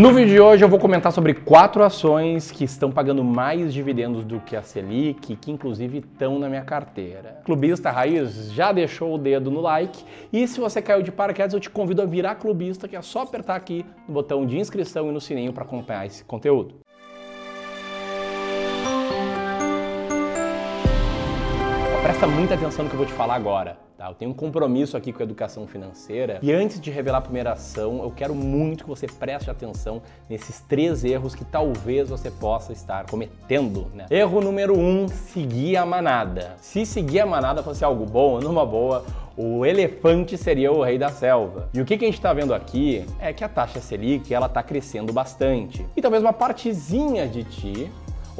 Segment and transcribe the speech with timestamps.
[0.00, 4.24] No vídeo de hoje eu vou comentar sobre quatro ações que estão pagando mais dividendos
[4.24, 7.42] do que a Selic, que inclusive estão na minha carteira.
[7.44, 10.02] Clubista Raiz já deixou o dedo no like
[10.32, 13.24] e se você caiu de paraquedas eu te convido a virar clubista, que é só
[13.24, 16.76] apertar aqui no botão de inscrição e no sininho para acompanhar esse conteúdo.
[22.10, 23.78] Presta muita atenção no que eu vou te falar agora.
[23.96, 24.08] Tá?
[24.08, 27.52] Eu tenho um compromisso aqui com a educação financeira e antes de revelar a primeira
[27.52, 32.72] ação, eu quero muito que você preste atenção nesses três erros que talvez você possa
[32.72, 33.92] estar cometendo.
[33.94, 34.06] Né?
[34.10, 36.56] Erro número um: seguir a manada.
[36.60, 39.04] Se seguir a manada fosse algo bom, numa boa,
[39.36, 41.68] o elefante seria o rei da selva.
[41.72, 44.46] E o que, que a gente está vendo aqui é que a taxa Selic ela
[44.46, 45.86] está crescendo bastante.
[45.96, 47.88] E talvez uma partezinha de ti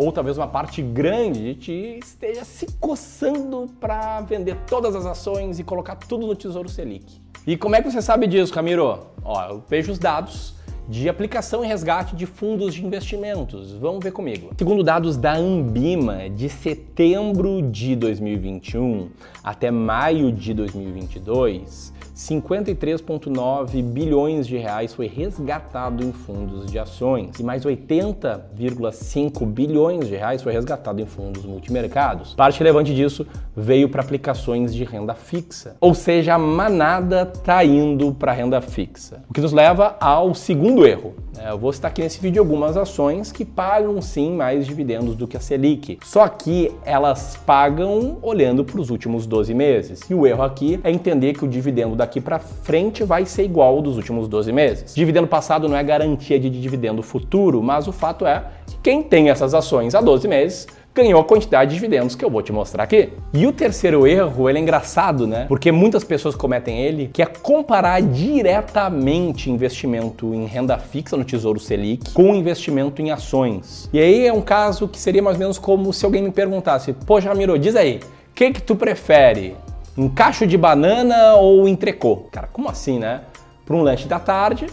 [0.00, 5.58] ou talvez uma parte grande de ti esteja se coçando para vender todas as ações
[5.58, 7.20] e colocar tudo no Tesouro Selic.
[7.46, 9.06] E como é que você sabe disso, Camiro?
[9.22, 10.54] Ó, eu vejo os dados
[10.88, 13.72] de aplicação e resgate de fundos de investimentos.
[13.72, 14.50] Vamos ver comigo.
[14.56, 19.08] Segundo dados da Ambima, de setembro de 2021
[19.42, 27.42] até maio de 2022, 53,9 bilhões de reais foi resgatado em fundos de ações e
[27.42, 32.34] mais 80,5 bilhões de reais foi resgatado em fundos multimercados.
[32.34, 38.12] Parte relevante disso veio para aplicações de renda fixa, ou seja, a manada está indo
[38.12, 39.22] para renda fixa.
[39.28, 41.14] O que nos leva ao segundo erro.
[41.42, 45.38] Eu vou citar aqui nesse vídeo algumas ações que pagam sim mais dividendos do que
[45.38, 50.00] a Selic, só que elas pagam olhando para os últimos 12 meses.
[50.10, 53.44] E o erro aqui é entender que o dividendo da daqui para frente vai ser
[53.44, 54.94] igual ao dos últimos 12 meses.
[54.96, 59.30] Dividendo passado não é garantia de dividendo futuro, mas o fato é que quem tem
[59.30, 62.84] essas ações há 12 meses ganhou a quantidade de dividendos que eu vou te mostrar
[62.84, 63.10] aqui.
[63.32, 65.46] E o terceiro erro, ele é engraçado, né?
[65.48, 71.60] Porque muitas pessoas cometem ele, que é comparar diretamente investimento em renda fixa no Tesouro
[71.60, 73.88] Selic com investimento em ações.
[73.92, 76.92] E aí é um caso que seria mais ou menos como se alguém me perguntasse:
[76.92, 79.56] "Poxa, Ramiro, diz aí, o que que tu prefere?
[79.96, 82.28] um cacho de banana ou entrecô.
[82.30, 83.22] Cara, como assim, né?
[83.66, 84.66] Para um lanche da tarde,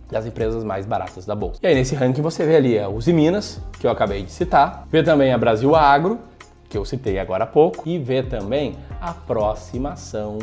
[0.10, 1.60] das empresas mais baratas da bolsa.
[1.62, 4.88] E aí nesse ranking você vê ali a Uzi Minas, que eu acabei de citar,
[4.90, 6.20] vê também a Brasil Agro,
[6.70, 10.40] que eu citei agora há pouco, e vê também a aproximação,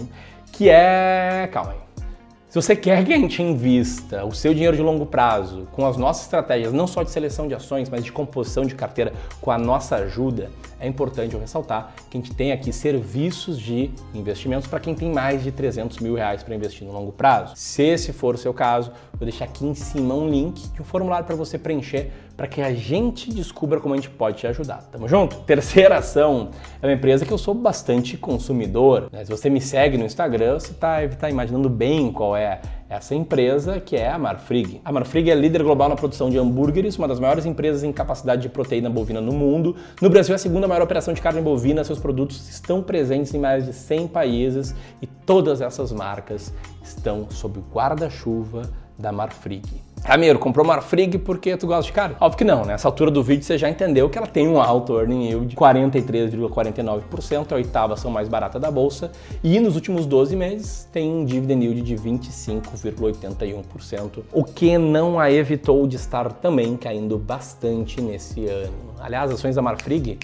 [0.53, 2.05] que é, calma aí,
[2.49, 5.97] se você quer que a gente invista o seu dinheiro de longo prazo com as
[5.97, 9.59] nossas estratégias, não só de seleção de ações, mas de composição de carteira, com a
[9.59, 14.79] nossa ajuda, é importante eu ressaltar que a gente tem aqui serviços de investimentos para
[14.79, 17.55] quem tem mais de 300 mil reais para investir no longo prazo.
[17.57, 20.85] Se esse for o seu caso, vou deixar aqui em cima um link de um
[20.85, 24.87] formulário para você preencher para que a gente descubra como a gente pode te ajudar.
[24.93, 25.37] Tamo junto?
[25.41, 26.51] Terceira ação
[26.83, 29.09] é uma empresa que eu sou bastante consumidor.
[29.11, 29.25] Né?
[29.25, 33.81] Se você me segue no Instagram, você está tá imaginando bem qual é essa empresa
[33.81, 34.81] que é a Marfrig.
[34.85, 38.43] A Marfrig é líder global na produção de hambúrgueres, uma das maiores empresas em capacidade
[38.43, 39.75] de proteína bovina no mundo.
[40.01, 43.39] No Brasil é a segunda maior operação de carne bovina, seus produtos estão presentes em
[43.39, 46.53] mais de 100 países e todas essas marcas
[46.83, 49.63] estão sob o guarda-chuva da Marfrig.
[50.05, 52.15] Ramiro, comprou Marfrig porque tu gosta de carne?
[52.21, 52.75] Óbvio que não, né?
[52.75, 55.57] Nessa altura do vídeo você já entendeu que ela tem um alto earning yield de
[55.57, 59.11] 43,49%, a oitava ação mais barata da bolsa,
[59.43, 65.29] e nos últimos 12 meses tem um dividend yield de 25,81%, o que não a
[65.31, 68.95] evitou de estar também caindo bastante nesse ano.
[69.01, 70.19] Aliás, ações da Marfrig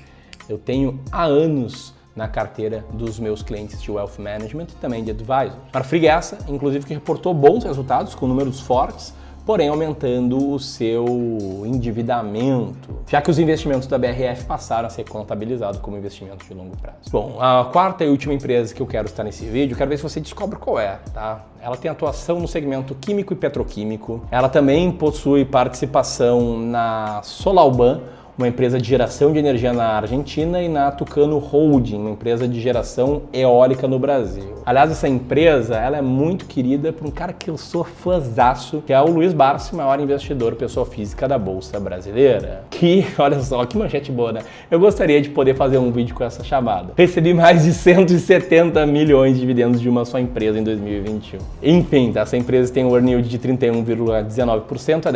[0.48, 5.10] eu tenho há anos na carteira dos meus clientes de Wealth Management e também de
[5.10, 5.58] Advisor.
[5.72, 9.14] Marfrig é essa, inclusive, que reportou bons resultados com números fortes,
[9.44, 11.04] porém aumentando o seu
[11.64, 16.76] endividamento, já que os investimentos da BRF passaram a ser contabilizados como investimentos de longo
[16.76, 17.10] prazo.
[17.10, 20.02] Bom, a quarta e última empresa que eu quero estar nesse vídeo, quero ver se
[20.02, 21.44] você descobre qual é, tá?
[21.60, 24.22] Ela tem atuação no segmento químico e petroquímico.
[24.30, 28.00] Ela também possui participação na Solalban,
[28.36, 32.60] uma empresa de geração de energia na Argentina, e na Tucano Holding, uma empresa de
[32.60, 34.54] geração eólica no Brasil.
[34.64, 38.92] Aliás, essa empresa ela é muito querida por um cara que eu sou fãzaço, que
[38.92, 42.64] é o Luiz Barsi, maior investidor pessoa física da Bolsa Brasileira.
[42.70, 44.40] Que, olha só, que manchete boa, né?
[44.70, 46.94] Eu gostaria de poder fazer um vídeo com essa chamada.
[46.96, 51.38] Recebi mais de 170 milhões de dividendos de uma só empresa em 2021.
[51.62, 55.12] Enfim, essa empresa tem um earning yield de 31,19%, a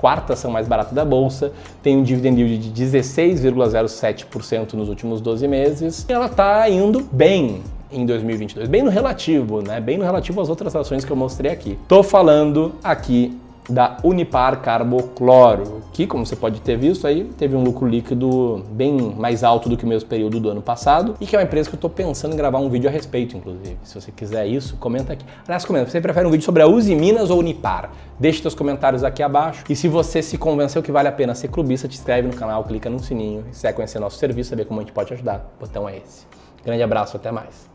[0.00, 1.52] 14 ação mais barata da Bolsa,
[1.82, 7.62] tem um dividend yield de 16,07% nos últimos 12 meses, e ela está indo bem
[7.90, 9.80] em 2022, bem no relativo, né?
[9.80, 11.78] Bem no relativo às outras ações que eu mostrei aqui.
[11.86, 13.36] Tô falando aqui
[13.68, 19.14] da Unipar Carbocloro, que, como você pode ter visto aí, teve um lucro líquido bem
[19.16, 21.68] mais alto do que o mesmo período do ano passado e que é uma empresa
[21.68, 23.76] que eu estou pensando em gravar um vídeo a respeito, inclusive.
[23.82, 25.24] Se você quiser isso, comenta aqui.
[25.46, 27.90] Aliás, comenta, você prefere um vídeo sobre a Uzi Minas ou Unipar?
[28.18, 29.64] Deixe seus comentários aqui abaixo.
[29.68, 32.64] E se você se convenceu que vale a pena ser clubista, te inscreve no canal,
[32.64, 33.44] clica no sininho.
[33.44, 36.26] Se quiser conhecer nosso serviço, saber como a gente pode ajudar, o botão é esse.
[36.64, 37.73] Grande abraço, até mais.